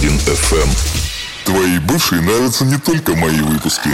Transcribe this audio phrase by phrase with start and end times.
[0.00, 0.68] Паладин FM.
[1.44, 3.90] Твои бывшие нравятся не только мои выпуски.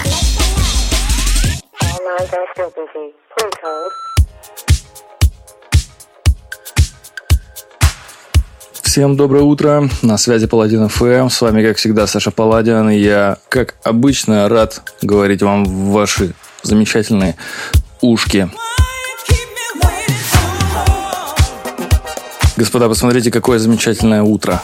[8.82, 13.38] Всем доброе утро, на связи Паладин ФМ, с вами как всегда Саша Паладин, и я,
[13.48, 17.36] как обычно, рад говорить вам в ваши замечательные
[18.00, 18.48] ушки.
[22.56, 24.62] Господа, посмотрите, какое замечательное утро.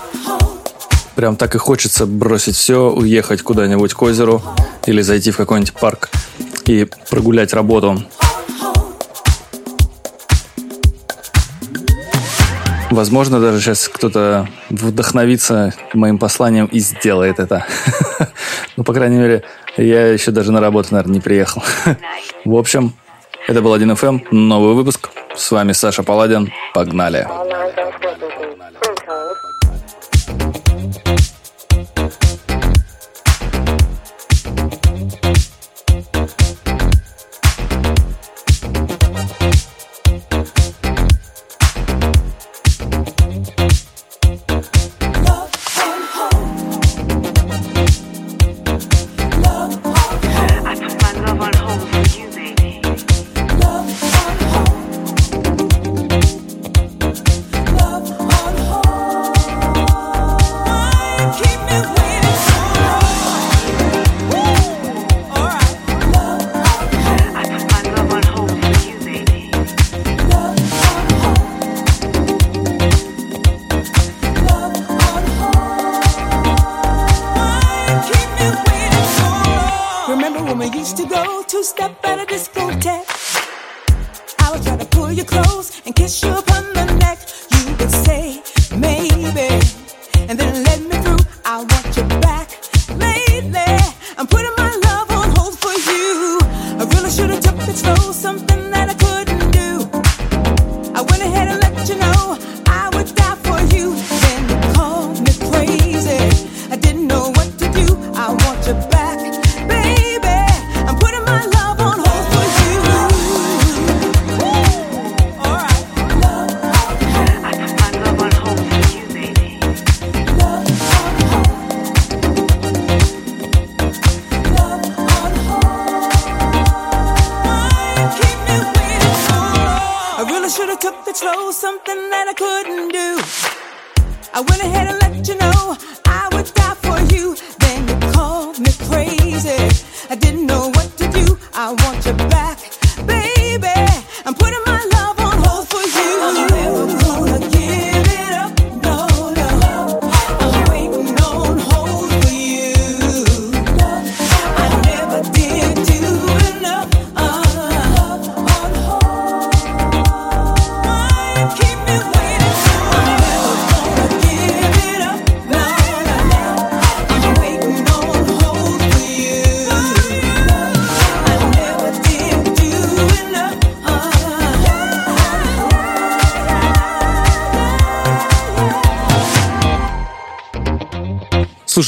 [1.15, 4.43] Прям так и хочется бросить все, уехать куда-нибудь к озеру
[4.87, 6.09] или зайти в какой-нибудь парк
[6.65, 8.03] и прогулять работу.
[12.91, 17.67] Возможно, даже сейчас кто-то вдохновится моим посланием и сделает это.
[18.79, 19.43] Ну, по крайней мере,
[19.77, 21.63] я еще даже на работу, наверное, не приехал.
[22.47, 22.95] В общем,
[23.47, 25.11] это был 1FM, новый выпуск.
[25.37, 26.51] С вами Саша Паладин.
[26.73, 27.29] Погнали!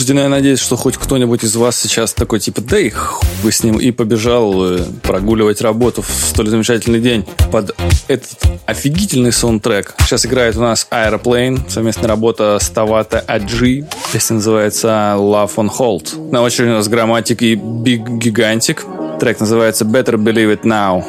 [0.04, 2.92] Слушайте, я надеюсь, что хоть кто-нибудь из вас сейчас такой типа, да и
[3.42, 7.74] вы с ним и побежал э, прогуливать работу в столь замечательный день под
[8.08, 8.28] этот
[8.66, 9.94] офигительный саундтрек.
[10.00, 13.86] Сейчас играет у нас Aeroplane, совместная работа с Тавата Аджи.
[14.12, 16.30] Песня называется Love on Hold.
[16.30, 19.18] На очереди у нас грамматик и Big Gigantic.
[19.18, 21.02] Трек называется Better Believe It Now.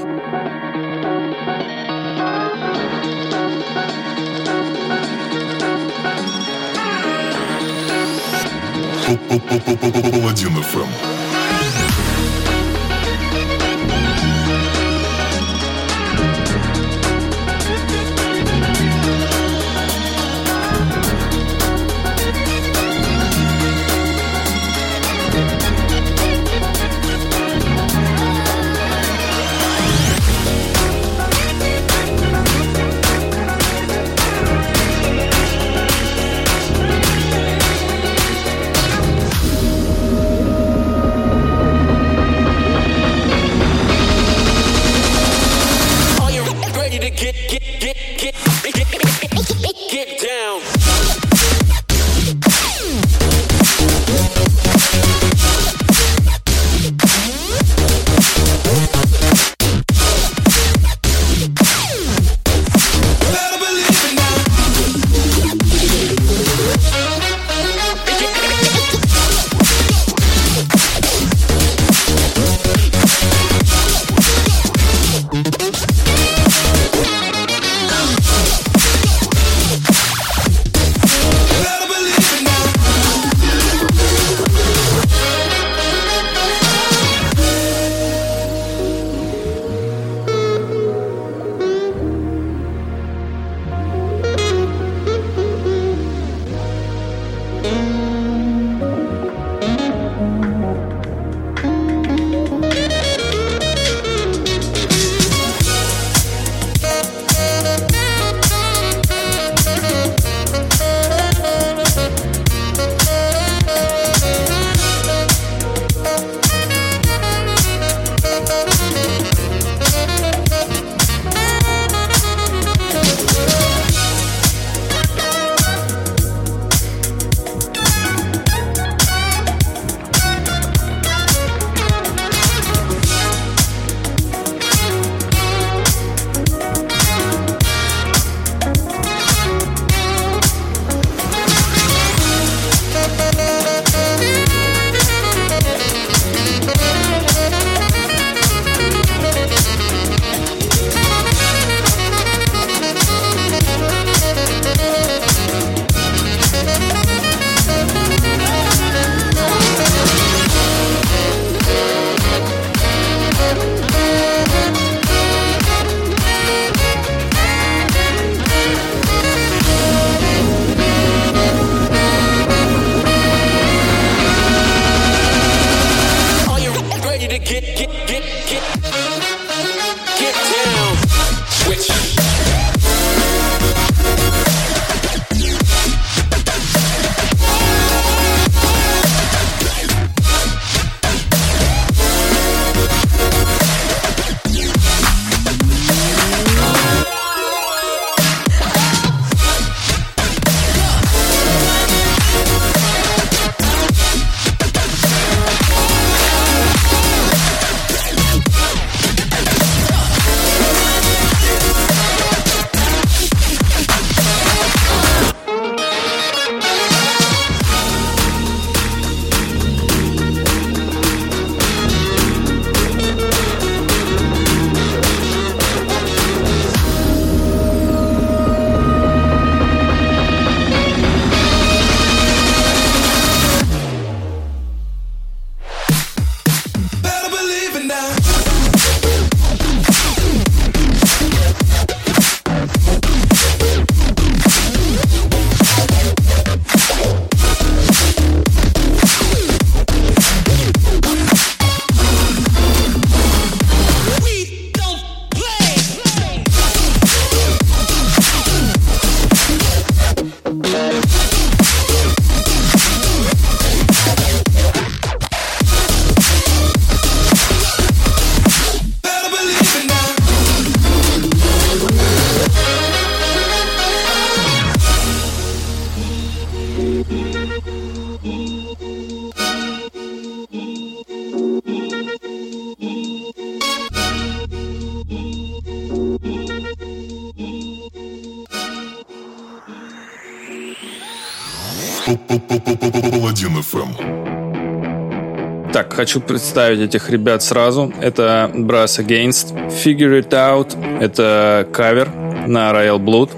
[295.95, 297.91] Хочу представить этих ребят сразу.
[298.01, 299.55] Это Brass Against.
[299.69, 300.75] Figure It Out.
[301.01, 302.09] Это кавер
[302.47, 303.31] на Royal Blood.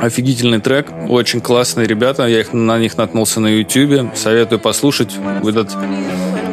[0.00, 5.74] Офигительный трек, очень классные ребята, я их, на них наткнулся на YouTube, советую послушать этот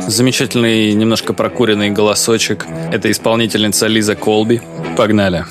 [0.07, 2.65] замечательный, немножко прокуренный голосочек.
[2.93, 4.61] Это исполнительница Лиза Колби.
[4.95, 5.43] Погнали.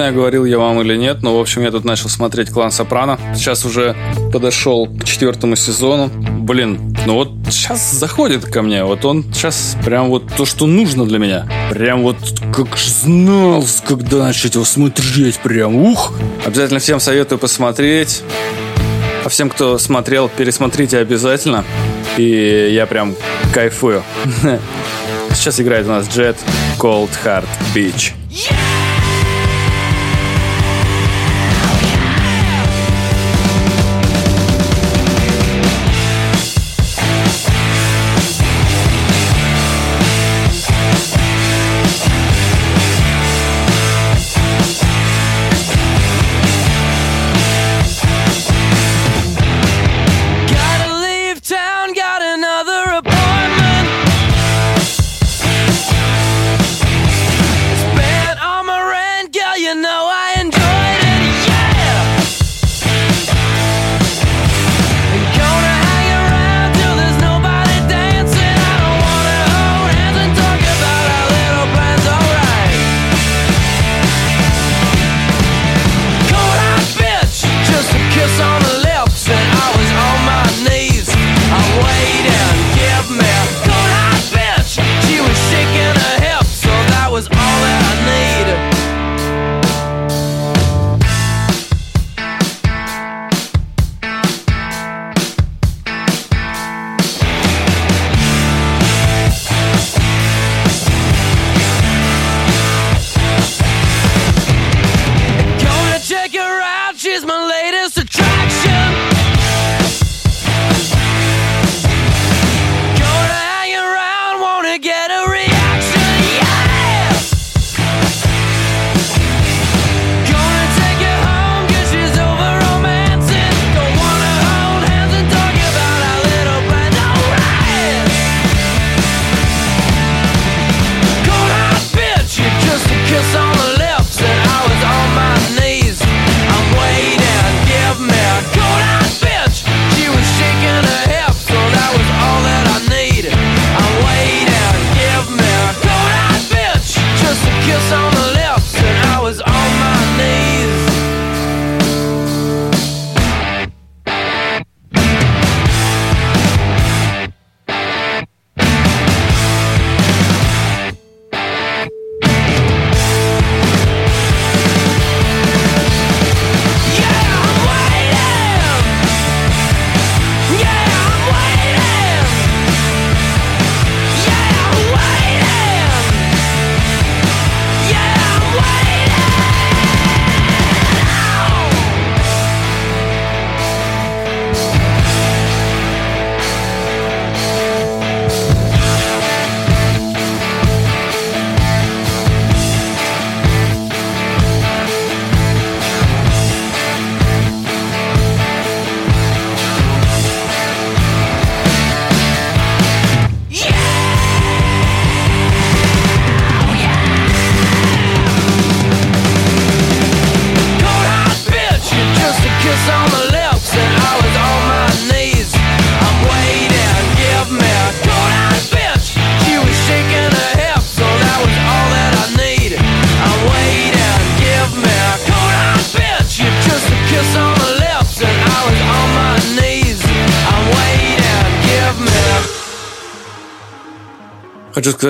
[0.00, 3.20] Знаю, говорил я вам или нет, но, в общем, я тут начал смотреть «Клан Сопрано».
[3.34, 3.94] Сейчас уже
[4.32, 6.08] подошел к четвертому сезону.
[6.08, 8.82] Блин, ну вот сейчас заходит ко мне.
[8.82, 11.46] Вот он сейчас прям вот то, что нужно для меня.
[11.68, 12.16] Прям вот
[12.50, 15.38] как знал, когда начать его смотреть.
[15.40, 16.14] Прям ух!
[16.46, 18.22] Обязательно всем советую посмотреть.
[19.22, 21.62] А всем, кто смотрел, пересмотрите обязательно.
[22.16, 23.14] И я прям
[23.52, 24.02] кайфую.
[25.34, 26.36] Сейчас играет у нас Jet
[26.78, 28.14] Cold Heart Beach.
[28.30, 28.69] Yeah!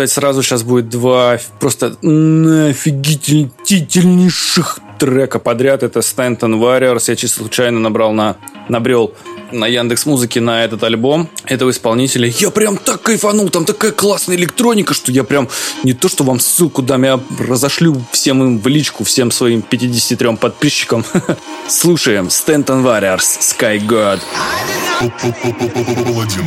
[0.00, 5.82] Сказать, сразу сейчас будет два просто офигительнейших трека подряд.
[5.82, 7.04] Это Stanton Warriors.
[7.08, 8.36] Я чисто случайно набрал на...
[8.68, 9.12] Набрел
[9.52, 12.28] на Яндекс Музыке на этот альбом этого исполнителя.
[12.28, 15.48] Я прям так кайфанул, там такая классная электроника, что я прям
[15.82, 20.36] не то, что вам ссылку дам, я разошлю всем им в личку, всем своим 53
[20.36, 21.04] подписчикам.
[21.68, 24.20] Слушаем Stanton Warriors, Sky God.
[26.04, 26.46] Паладин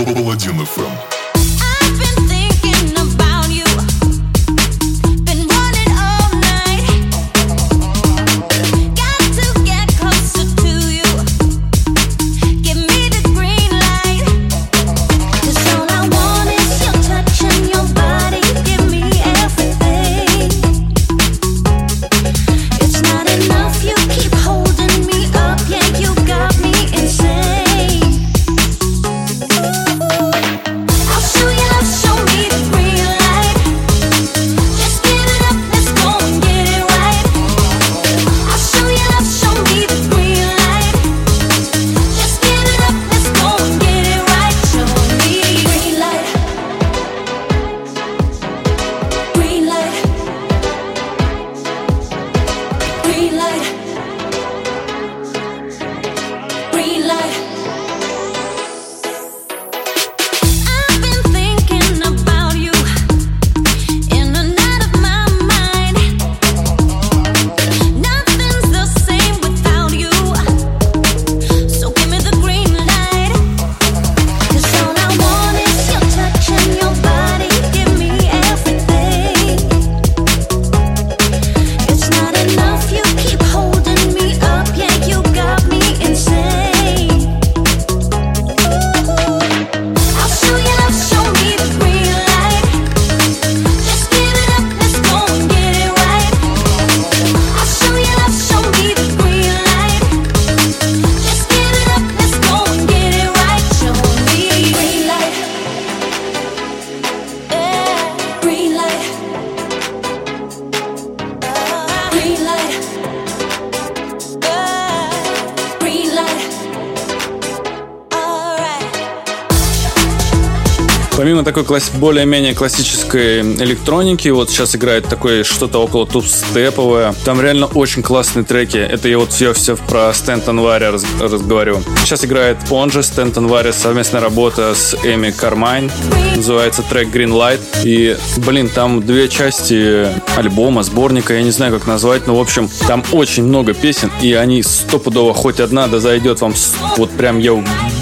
[121.41, 121.89] Помимо такой класс...
[121.95, 127.15] более-менее классической электроники, вот сейчас играет такое что-то около тубстеповое.
[127.25, 128.77] Там реально очень классные треки.
[128.77, 131.03] Это я вот все, все про Стэнтон Варри раз...
[131.19, 131.83] разговариваю.
[132.03, 135.89] Сейчас играет он же, Стэнтон Варри, совместная работа с Эми Кармайн.
[136.35, 137.61] Называется трек Green Light.
[137.83, 142.69] И, блин, там две части альбома, сборника, я не знаю, как назвать, но, в общем,
[142.87, 146.53] там очень много песен, и они стопудово хоть одна да зайдет вам
[146.97, 147.53] вот прям я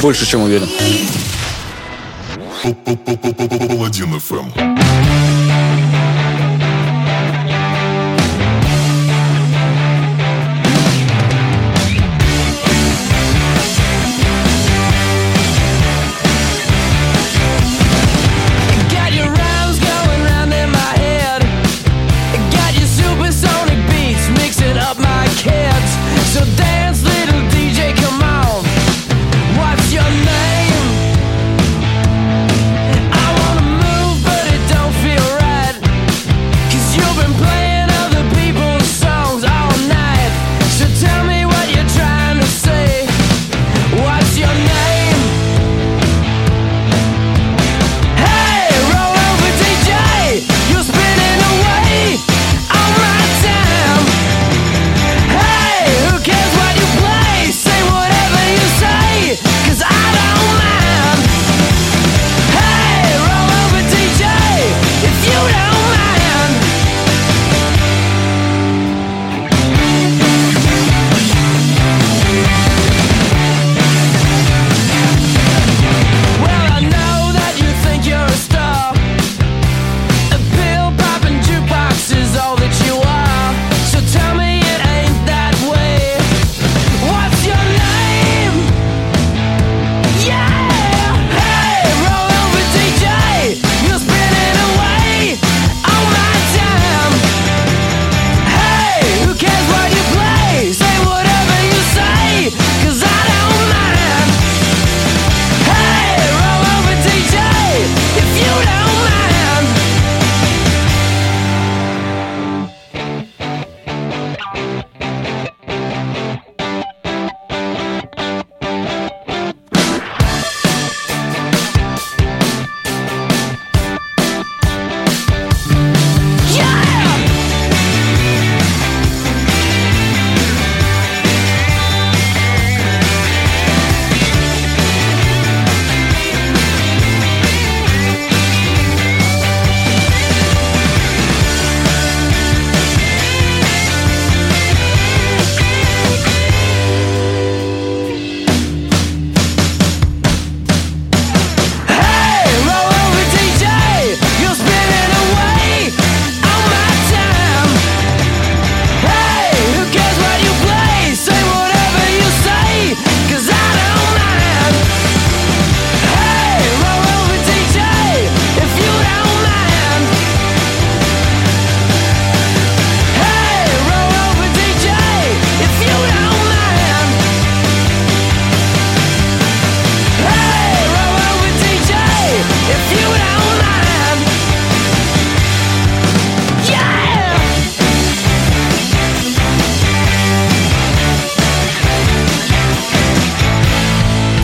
[0.01, 0.67] больше чем уверен.
[2.61, 4.98] Паладин FM.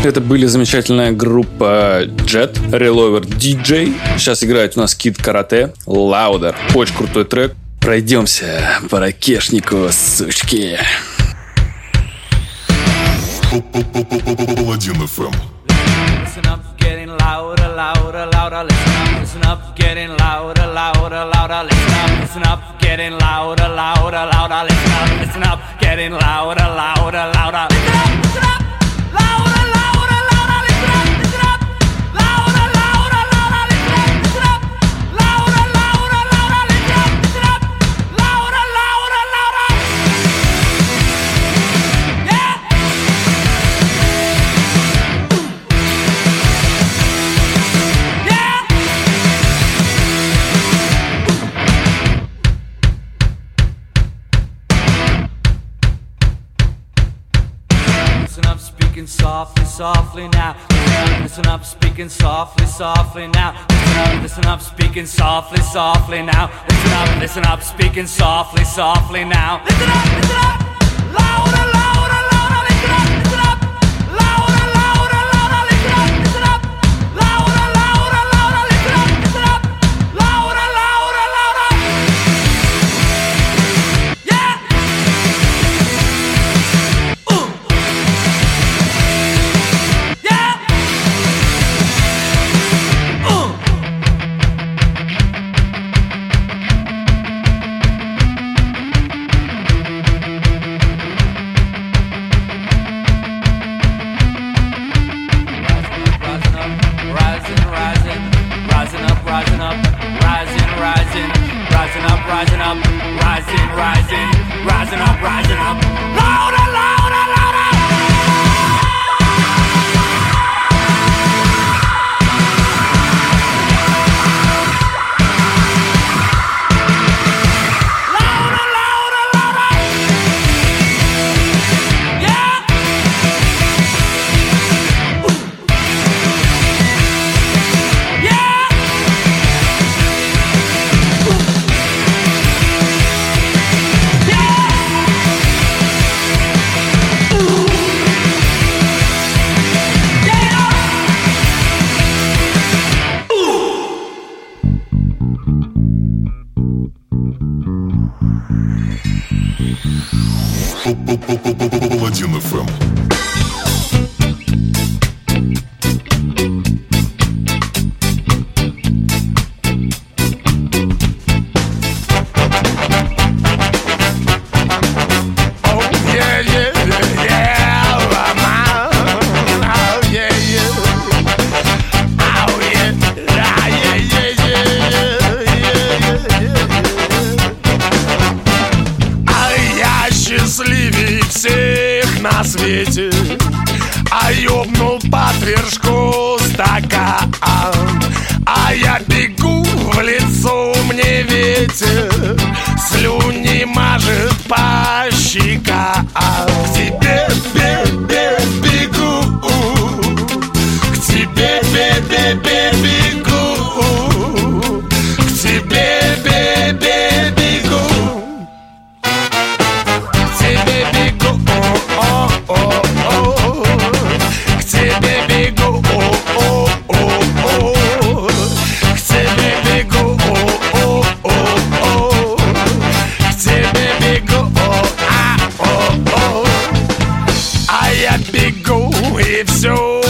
[0.05, 3.91] Это были замечательная группа Jet, Relover DJ.
[4.19, 6.53] Сейчас играет у нас Кит Карате, Louder.
[6.75, 7.55] Очень крутой трек.
[7.81, 10.77] Пройдемся по ракешнику, сучки.
[13.49, 15.33] Паладин FM.
[16.23, 18.63] Listen up, getting louder, louder, louder.
[18.63, 21.63] Listen up, listen up, getting louder, louder, louder.
[21.63, 24.67] Listen up, listen up, getting louder, louder, louder.
[24.69, 27.67] Listen up, listen up, getting louder, louder, louder.
[27.71, 28.64] Listen up, listen up.
[59.25, 60.55] Softly softly now.
[61.23, 63.55] Listen up, speaking softly, softly now.
[63.71, 66.51] Listen up, listen up, speaking softly, softly now.
[66.69, 69.63] Listen up, listen up, speaking softly, softly now.
[69.65, 71.74] Listen up, listen up, louder.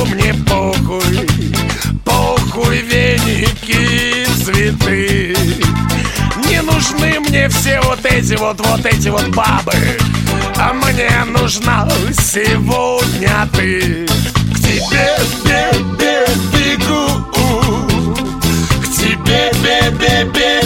[0.06, 1.28] Мне похуй.
[2.04, 5.36] Похуй веники, цветы.
[6.48, 9.74] Не нужны мне все вот эти вот, вот эти вот бабы.
[10.58, 14.06] А мне нужна сегодня ты.
[14.54, 17.26] К тебе бе, бе, бегу
[18.82, 20.65] К тебе бе, бе, бе,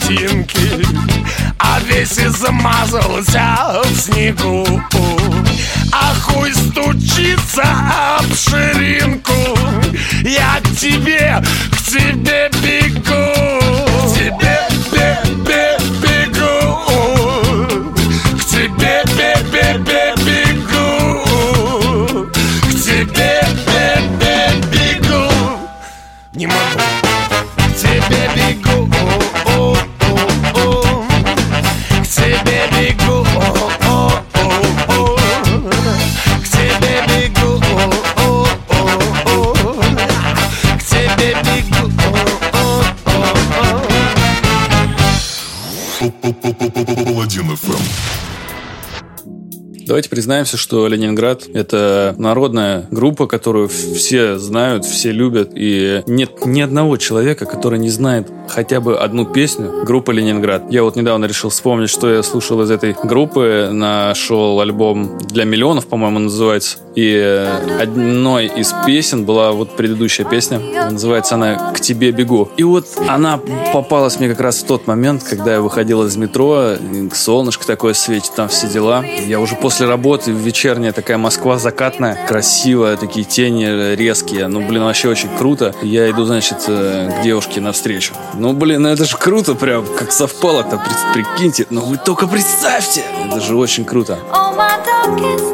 [0.00, 0.86] ботинки
[1.58, 4.66] А весь измазался в снегу.
[5.92, 7.62] А хуй стучится
[8.18, 9.58] об ширинку
[10.24, 13.39] Я к тебе, к тебе бегу
[46.60, 48.20] Паладин ФМ.
[49.86, 56.60] Давайте признаемся, что Ленинград— это народная группа, которую все знают, все любят, и нет ни
[56.60, 60.64] одного человека, который не знает хотя бы одну песню группы Ленинград.
[60.70, 63.70] Я вот недавно решил вспомнить, что я слушал из этой группы.
[63.72, 66.78] Нашел альбом «Для миллионов», по-моему, называется.
[66.94, 67.48] И
[67.80, 70.58] одной из песен была вот предыдущая песня.
[70.90, 72.50] Называется она «К тебе бегу».
[72.56, 73.38] И вот она
[73.72, 76.72] попалась мне как раз в тот момент, когда я выходил из метро,
[77.14, 79.04] солнышко такое светит, там все дела.
[79.04, 84.48] Я уже после работы, вечерняя такая Москва закатная, красивая, такие тени резкие.
[84.48, 85.74] Ну, блин, вообще очень круто.
[85.82, 88.14] Я иду, значит, э, к девушке навстречу.
[88.34, 91.66] Ну, блин, ну это же круто прям, как совпало-то, при- прикиньте.
[91.70, 93.04] Ну, вы только представьте.
[93.26, 94.18] Это же очень круто.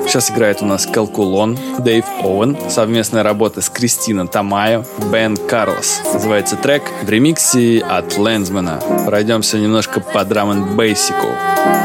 [0.07, 6.01] Сейчас играет у нас Калкулон, Дэйв Оуэн, совместная работа с Кристина Тамайо, Бен Карлос.
[6.13, 8.81] Называется трек в ремиксе от Лэнсмена.
[9.07, 11.27] Пройдемся немножко по драм бейсику.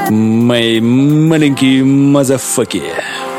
[0.10, 2.84] Мои маленькие мазафаки.
[2.84, 3.31] Паладин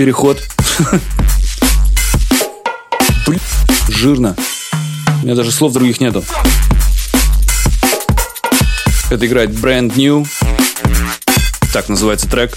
[0.00, 0.42] переход.
[3.88, 4.34] Жирно.
[5.20, 6.24] У меня даже слов других нету.
[9.10, 10.26] Это играет Brand New.
[11.74, 12.56] Так называется трек.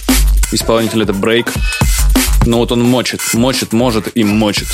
[0.54, 1.50] Исполнитель это Break.
[2.46, 4.70] Но вот он мочит, мочит, может и мочит.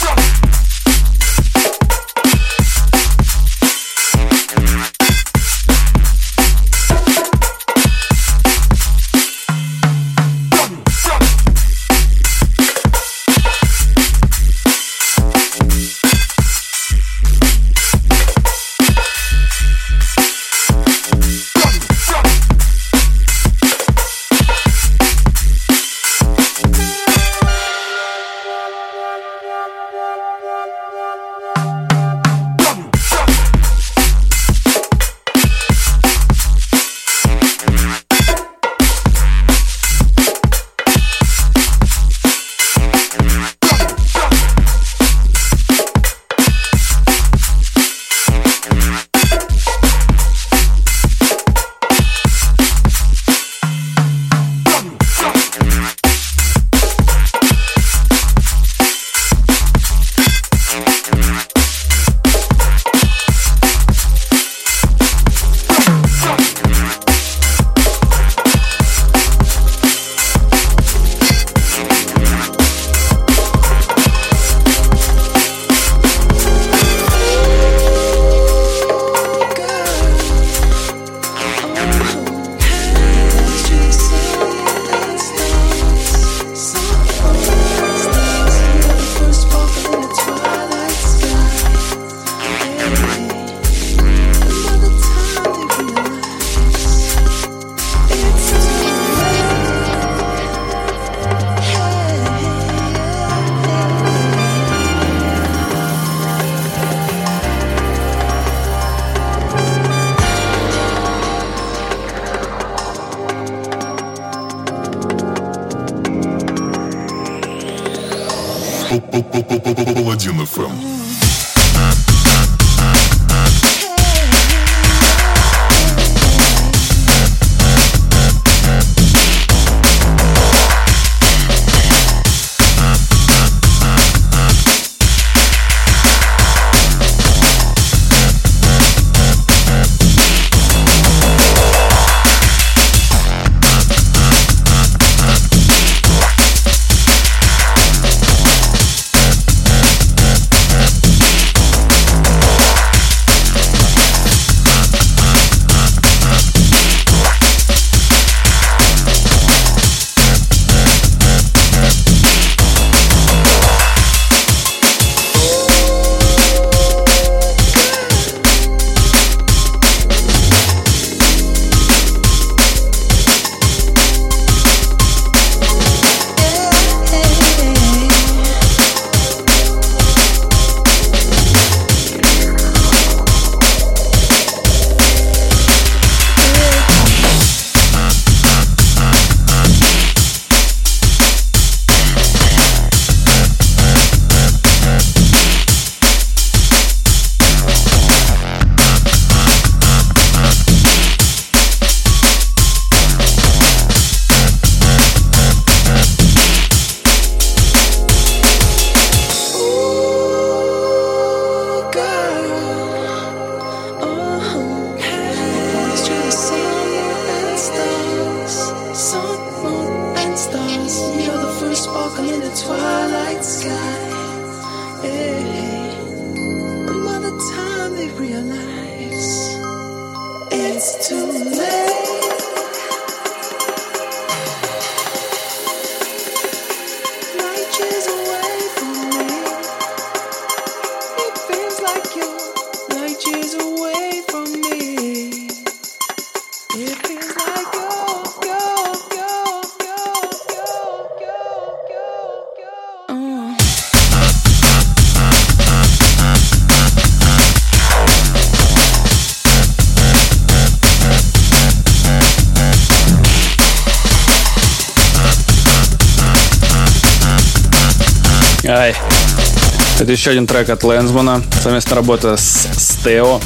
[269.99, 271.43] Это еще один трек от Лэнсмана.
[271.61, 273.41] Совместная работа с Стео.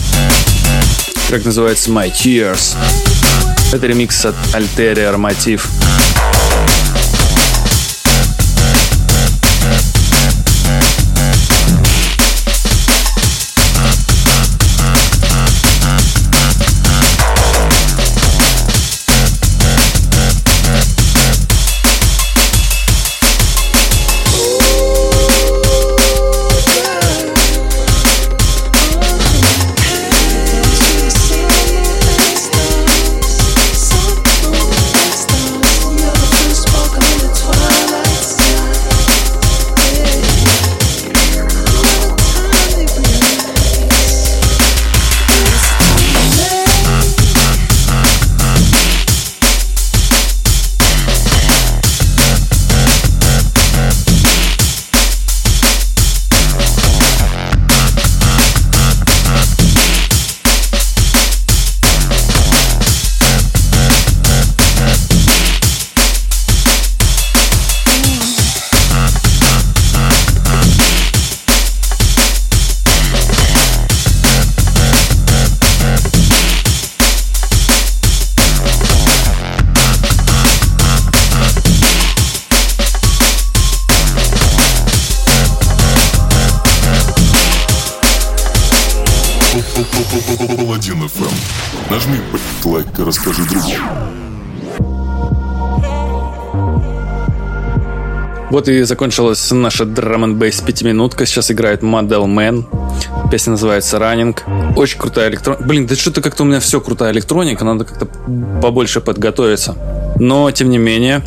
[1.27, 2.75] Трек называется My Tears.
[3.73, 5.65] Это ремикс от Alterior Motif.
[98.63, 101.25] Вот и закончилась наша драм н бейс пятиминутка.
[101.25, 102.63] Сейчас играет Model Man.
[103.29, 104.73] Песня называется Running.
[104.77, 105.63] Очень крутая электроника.
[105.65, 107.65] Блин, да что-то как-то у меня все крутая электроника.
[107.65, 108.05] Надо как-то
[108.61, 109.75] побольше подготовиться.
[110.17, 111.21] Но, тем не менее,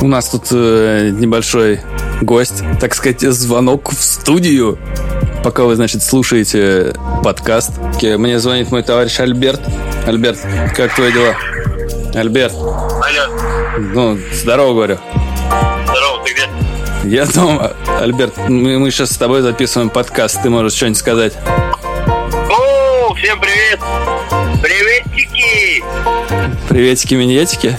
[0.00, 1.80] у нас тут э, небольшой
[2.22, 4.76] гость, так сказать, звонок в студию.
[5.44, 7.70] Пока вы, значит, слушаете подкаст.
[8.02, 9.60] Мне звонит мой товарищ Альберт.
[10.08, 10.40] Альберт,
[10.76, 11.36] как твои дела?
[12.14, 14.98] Альберт, Алло, ну, здорово, говорю.
[17.04, 17.76] Я дома.
[18.00, 20.40] Альберт, мы, мы сейчас с тобой записываем подкаст.
[20.42, 21.34] Ты можешь что-нибудь сказать?
[22.50, 23.78] О, всем привет!
[24.62, 25.84] Приветики!
[26.68, 27.78] Приветики, минетики.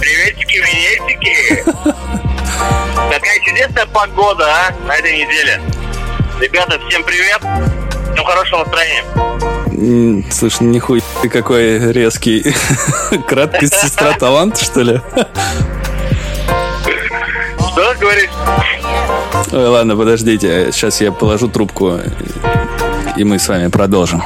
[0.00, 1.64] Приветики, минетики!
[3.10, 5.60] Какая чудесная погода, а, на этой неделе.
[6.40, 7.40] Ребята, всем привет!
[8.12, 10.24] Всем хорошего настроения.
[10.32, 12.42] Слушай, нихуя ты какой резкий.
[13.28, 15.00] Краткость сестра таланта, что ли?
[17.96, 18.30] Что говоришь?
[19.52, 20.70] Ой, ладно, подождите.
[20.70, 21.98] Сейчас я положу трубку,
[23.16, 24.22] и мы с вами продолжим.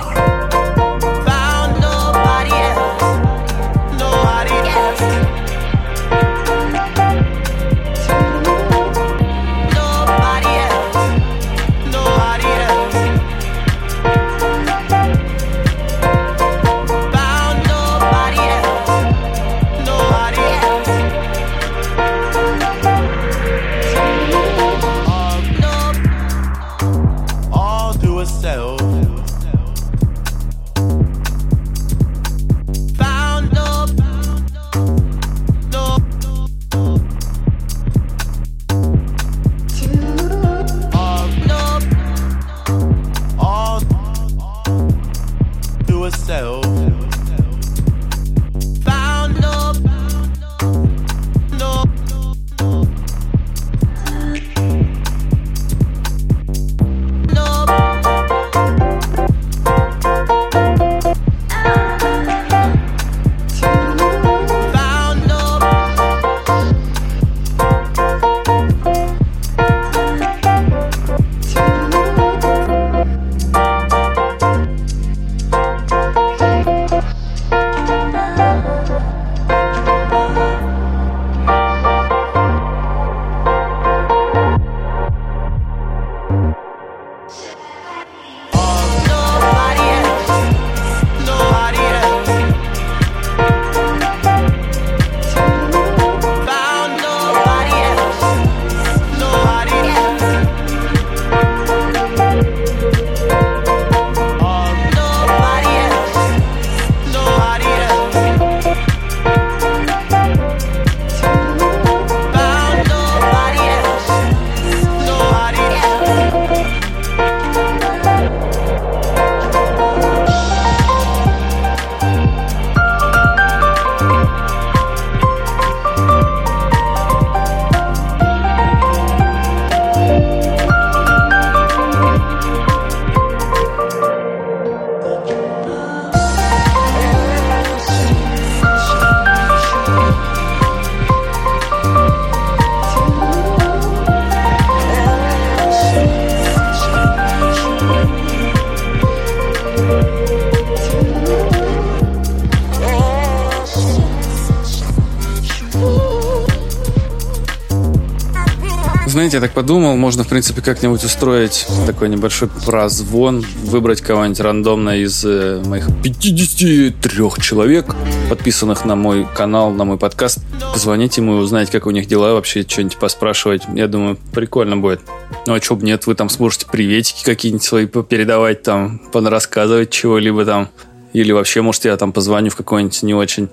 [159.31, 165.01] Знаете, я так подумал, можно, в принципе, как-нибудь устроить такой небольшой прозвон, выбрать кого-нибудь рандомно
[165.01, 167.95] из э, моих 53 человек,
[168.29, 170.41] подписанных на мой канал, на мой подкаст.
[170.73, 173.63] Позвонить ему и узнать, как у них дела, вообще что-нибудь поспрашивать.
[173.73, 175.01] Я думаю, прикольно будет.
[175.47, 180.45] Ну, а чё бы нет, вы там сможете приветики какие-нибудь свои передавать, там, рассказывать чего-либо
[180.45, 180.71] там.
[181.13, 183.49] Или вообще, может, я там позвоню в какой-нибудь не очень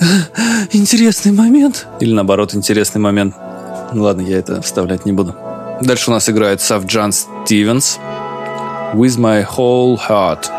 [0.72, 1.86] интересный момент.
[2.00, 3.34] Или наоборот, интересный момент.
[3.92, 5.34] Ну Ладно, я это вставлять не буду.
[5.80, 7.98] Дальше у нас играет Савджан Стивенс.
[8.94, 10.50] With my whole heart.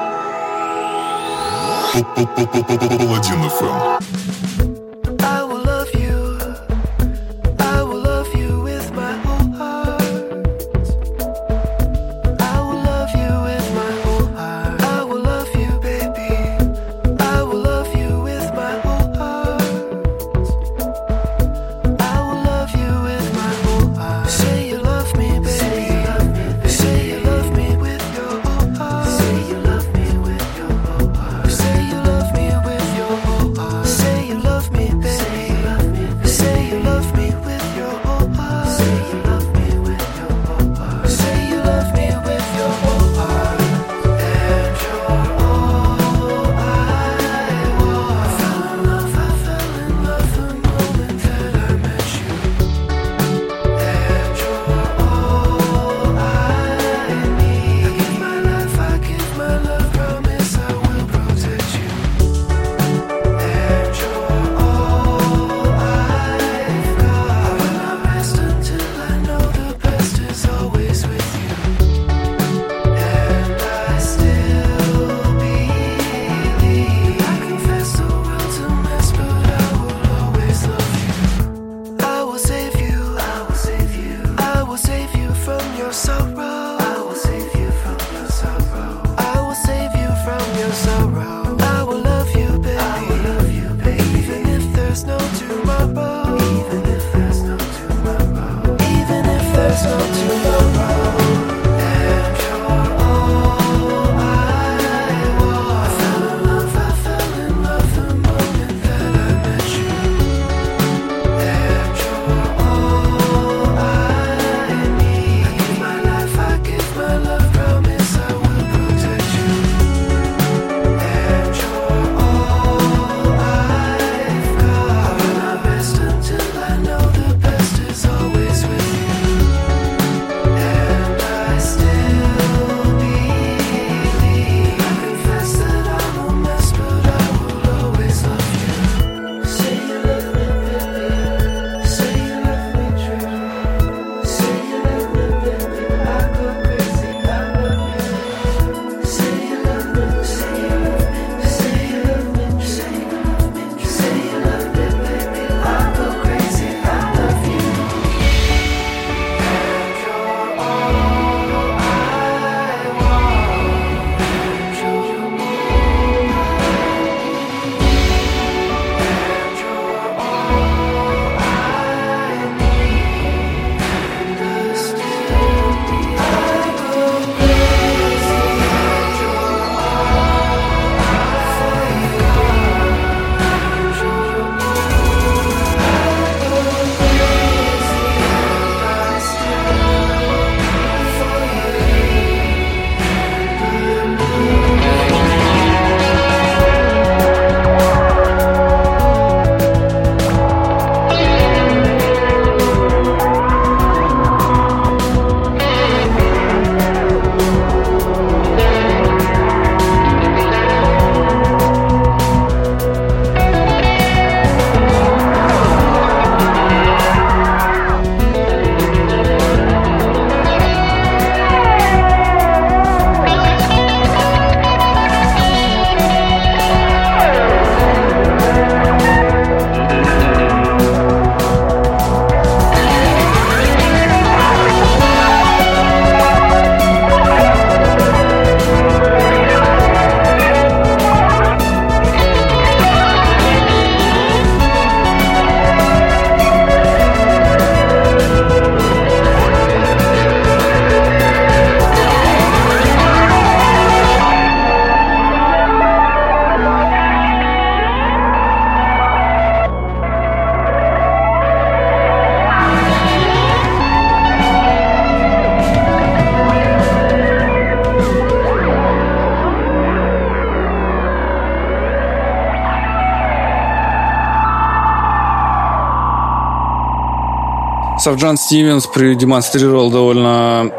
[278.01, 280.71] Савджан Стивенс продемонстрировал довольно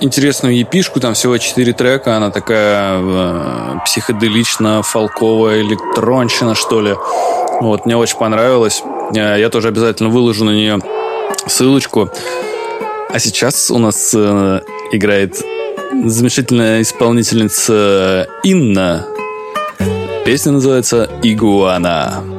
[0.00, 6.94] интересную епишку, там всего 4 трека, она такая э, психоделично фолковая электронщина, что ли.
[7.60, 8.84] Вот, мне очень понравилось.
[9.16, 10.78] Э, я тоже обязательно выложу на нее
[11.48, 12.10] ссылочку.
[13.08, 14.60] А сейчас у нас э,
[14.92, 15.42] играет
[16.04, 19.04] замечательная исполнительница Инна.
[20.24, 22.35] Песня называется «Игуана».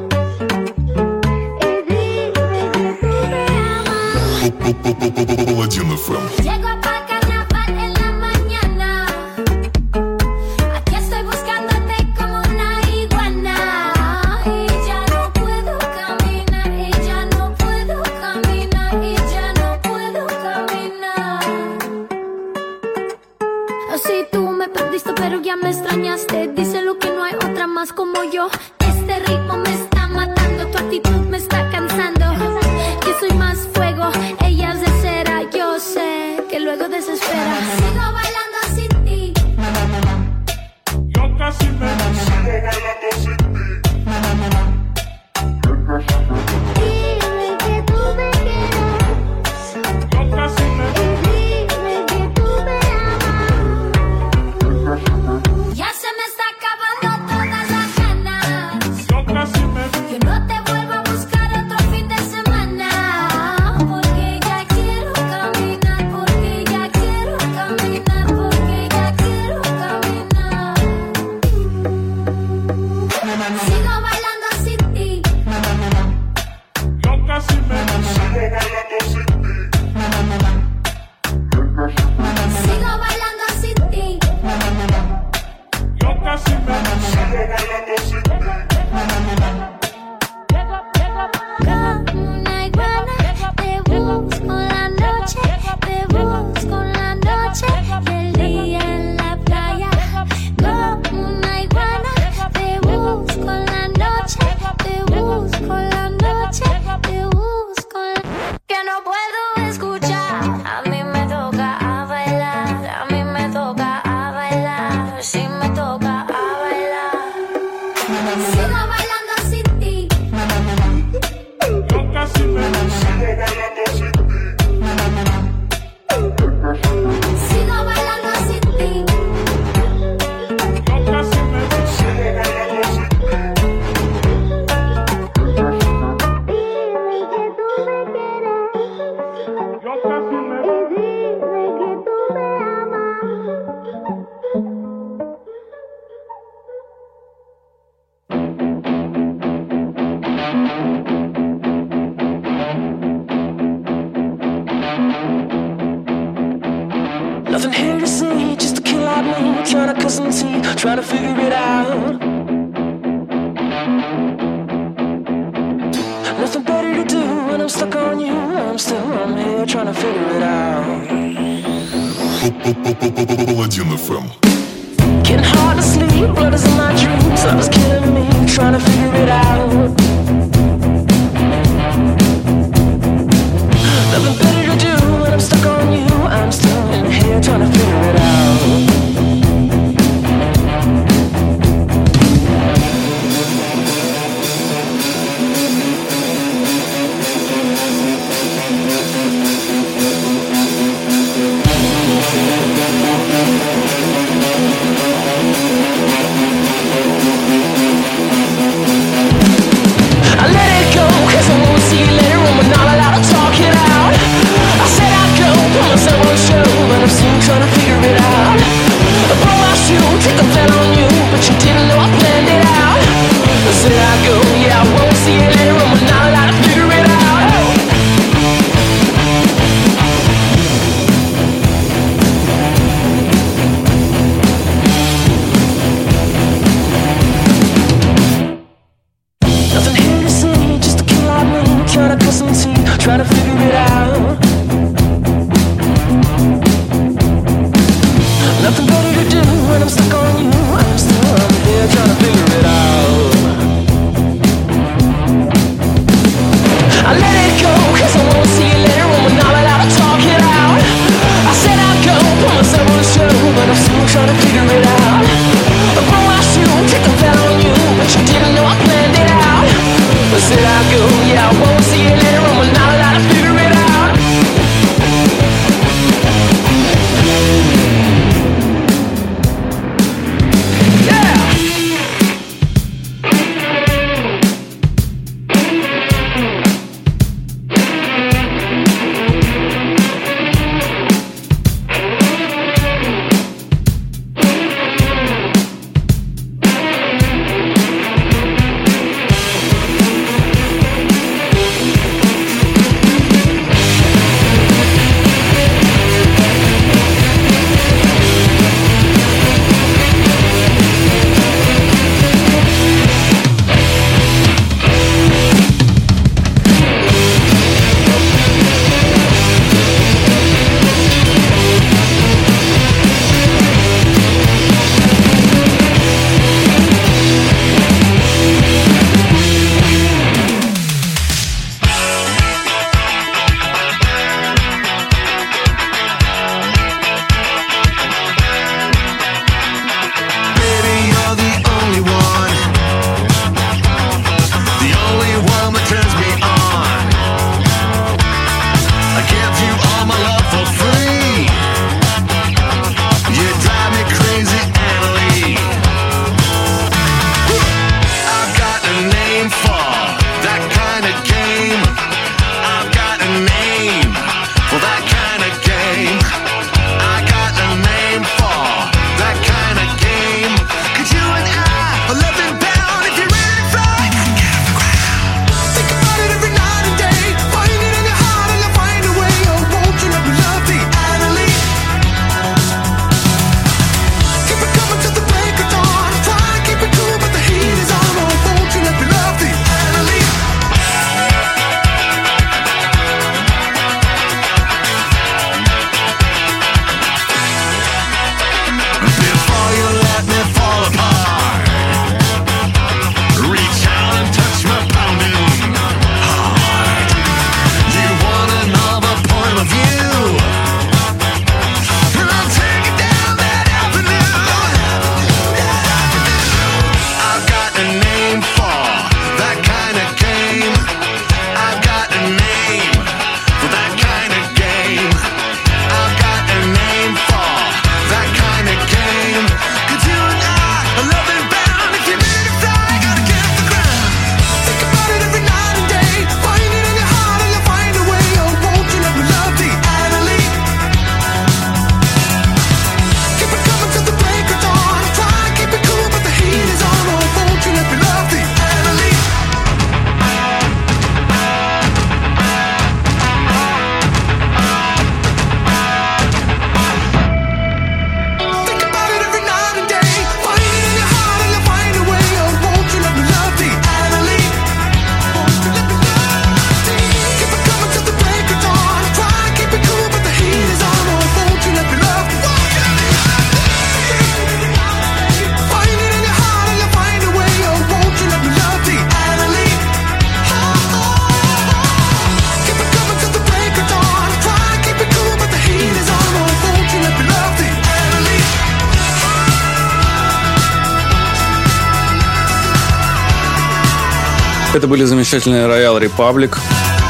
[494.77, 496.55] Это были замечательные Royal Republic.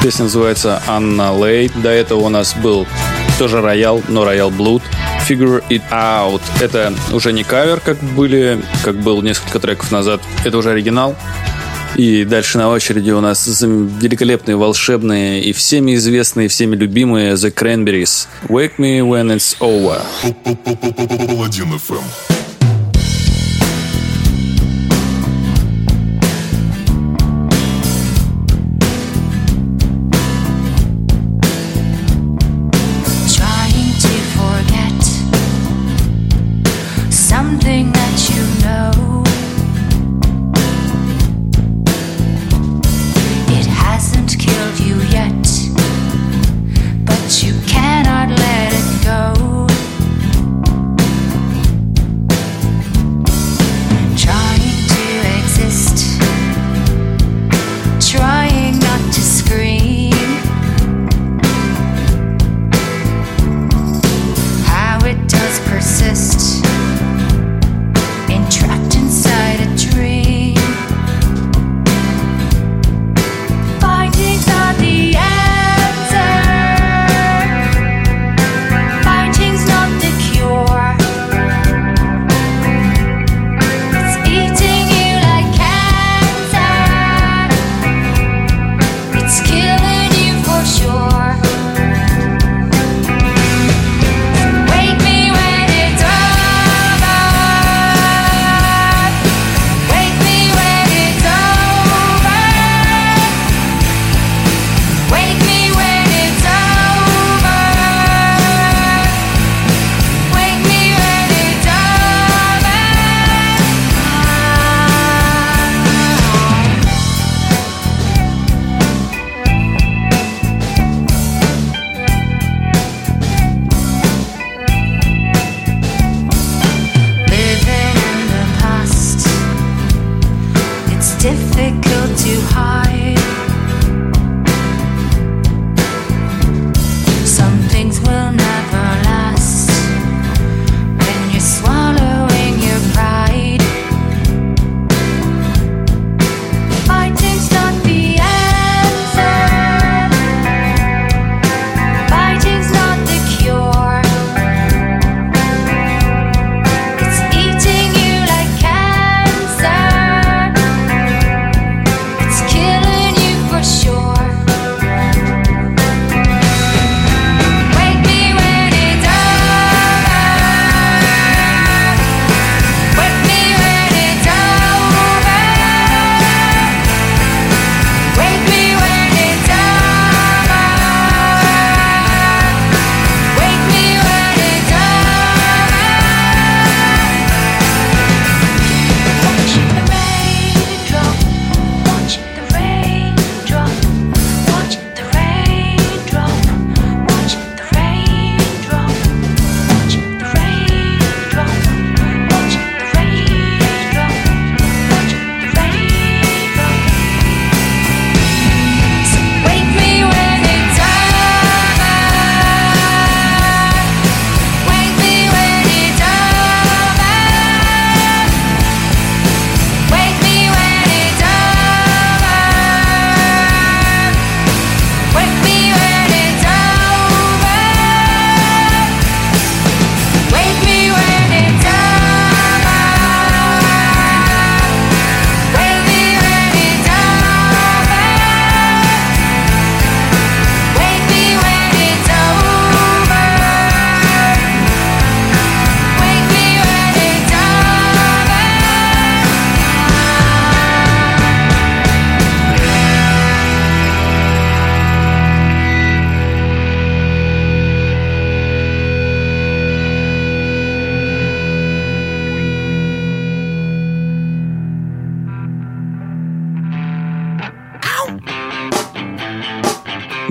[0.02, 1.70] Песня называется Анна Лей.
[1.84, 2.88] До этого у нас был
[3.38, 4.82] тоже Роял, но Royal Blood.
[5.28, 6.40] Figure It Out.
[6.62, 10.22] Это уже не кавер, как были, как был несколько треков назад.
[10.46, 11.18] Это уже оригинал.
[11.98, 18.30] И дальше на очереди у нас великолепные, волшебные и всеми известные, всеми любимые The Cranberries.
[18.48, 20.02] Wake Me When It's Over.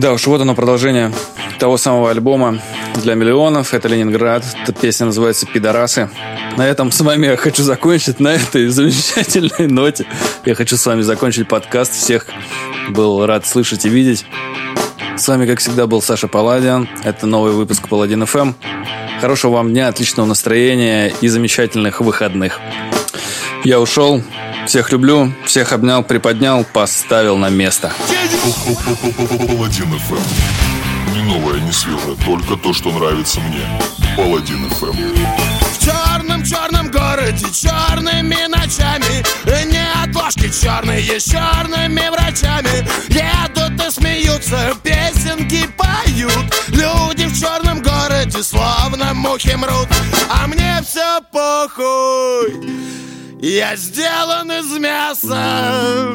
[0.07, 1.13] Да уж, вот оно продолжение
[1.59, 2.61] того самого альбома
[3.03, 3.75] для миллионов.
[3.75, 4.45] Это Ленинград.
[4.63, 6.09] Эта песня называется «Пидорасы».
[6.57, 10.07] На этом с вами я хочу закончить, на этой замечательной ноте.
[10.45, 11.93] Я хочу с вами закончить подкаст.
[11.93, 12.29] Всех
[12.91, 14.25] был рад слышать и видеть.
[15.17, 16.89] С вами, как всегда, был Саша Паладиан.
[17.03, 18.55] Это новый выпуск Паладин FM.
[19.21, 22.61] Хорошего вам дня, отличного настроения и замечательных выходных.
[23.67, 24.23] Я ушел.
[24.65, 25.33] Всех люблю.
[25.45, 27.93] Всех обнял, приподнял, поставил на место.
[29.49, 30.23] Паладин FM.
[31.13, 33.67] Ни новое, ни свежее, только то, что нравится мне.
[34.17, 35.19] Паладин FM.
[35.73, 39.25] В черном-черном городе черными ночами
[39.69, 48.45] Не отложки черные с черными врачами Едут и смеются, песенки поют Люди в черном городе
[48.45, 49.89] словно мухи мрут
[50.31, 52.87] А мне все похуй
[53.41, 56.15] Я сделан из мяса.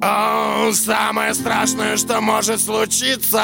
[0.00, 3.42] О, Самое страшное, что может случиться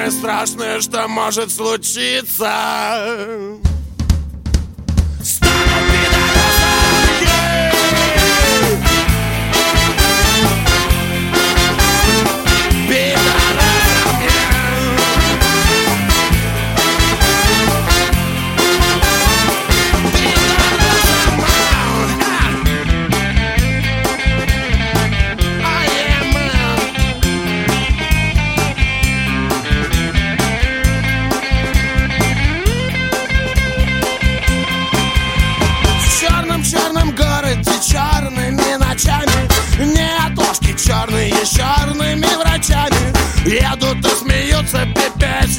[0.00, 2.50] Самое страшное, что может случиться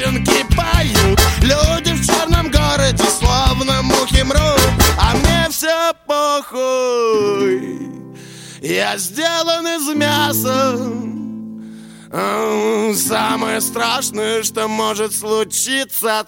[0.01, 1.19] песенки поют.
[1.41, 4.61] Люди в черном городе словно мухи мрут
[4.99, 7.79] А мне все похуй.
[8.61, 10.77] Я сделан из мяса.
[12.93, 16.19] Самое страшное, что может случиться